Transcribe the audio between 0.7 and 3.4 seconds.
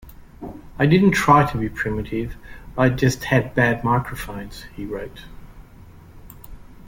"I didn't try to be primitive, I just